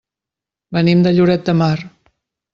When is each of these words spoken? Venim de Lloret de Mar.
Venim 0.77 1.03
de 1.09 1.13
Lloret 1.19 1.45
de 1.51 1.57
Mar. 1.61 1.77